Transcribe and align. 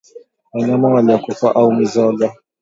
Wanyama 0.53 0.87
waliokufa 0.89 1.55
au 1.55 1.71
mizoga 1.71 2.33